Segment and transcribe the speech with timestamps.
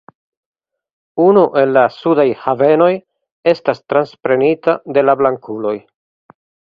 [1.25, 2.89] Unu el la sudaj havenoj
[3.51, 5.75] estas transprenita de la blankuloj.